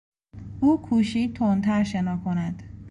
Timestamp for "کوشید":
0.81-1.35